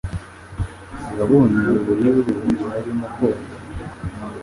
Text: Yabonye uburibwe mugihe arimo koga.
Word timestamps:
Yabonye 1.17 1.59
uburibwe 1.77 2.21
mugihe 2.39 2.65
arimo 2.77 3.05
koga. 3.15 3.43